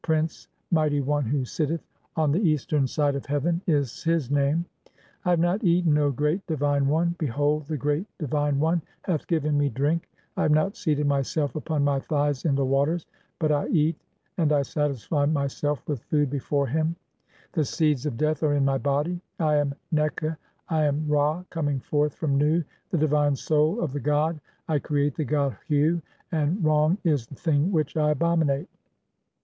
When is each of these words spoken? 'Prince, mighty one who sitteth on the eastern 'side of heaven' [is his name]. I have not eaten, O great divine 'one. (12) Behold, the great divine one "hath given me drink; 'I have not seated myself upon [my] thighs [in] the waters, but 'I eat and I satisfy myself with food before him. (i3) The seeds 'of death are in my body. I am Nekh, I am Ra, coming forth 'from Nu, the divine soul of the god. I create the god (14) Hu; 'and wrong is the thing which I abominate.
'Prince, 0.03 0.47
mighty 0.71 0.99
one 0.99 1.25
who 1.25 1.45
sitteth 1.45 1.85
on 2.15 2.31
the 2.31 2.39
eastern 2.41 2.87
'side 2.87 3.13
of 3.13 3.27
heaven' 3.27 3.61
[is 3.67 4.01
his 4.01 4.31
name]. 4.31 4.65
I 5.25 5.29
have 5.29 5.39
not 5.39 5.63
eaten, 5.63 5.95
O 5.99 6.09
great 6.09 6.43
divine 6.47 6.87
'one. 6.87 7.09
(12) 7.17 7.17
Behold, 7.19 7.67
the 7.67 7.77
great 7.77 8.07
divine 8.17 8.57
one 8.59 8.81
"hath 9.03 9.27
given 9.27 9.55
me 9.59 9.69
drink; 9.69 10.09
'I 10.35 10.41
have 10.41 10.51
not 10.53 10.75
seated 10.75 11.05
myself 11.05 11.55
upon 11.55 11.83
[my] 11.83 11.99
thighs 11.99 12.45
[in] 12.45 12.55
the 12.55 12.65
waters, 12.65 13.05
but 13.37 13.51
'I 13.51 13.67
eat 13.67 13.95
and 14.39 14.51
I 14.51 14.63
satisfy 14.63 15.27
myself 15.27 15.87
with 15.87 16.01
food 16.05 16.31
before 16.31 16.65
him. 16.65 16.95
(i3) 16.95 17.51
The 17.51 17.65
seeds 17.65 18.05
'of 18.07 18.17
death 18.17 18.41
are 18.41 18.55
in 18.55 18.65
my 18.65 18.79
body. 18.79 19.21
I 19.39 19.57
am 19.57 19.75
Nekh, 19.93 20.35
I 20.69 20.83
am 20.85 21.07
Ra, 21.07 21.43
coming 21.51 21.79
forth 21.79 22.15
'from 22.15 22.39
Nu, 22.39 22.63
the 22.89 22.97
divine 22.97 23.35
soul 23.35 23.79
of 23.79 23.93
the 23.93 23.99
god. 23.99 24.41
I 24.67 24.79
create 24.79 25.13
the 25.13 25.25
god 25.25 25.55
(14) 25.67 25.67
Hu; 25.67 26.01
'and 26.31 26.65
wrong 26.65 26.97
is 27.03 27.27
the 27.27 27.35
thing 27.35 27.71
which 27.71 27.95
I 27.95 28.09
abominate. 28.09 28.67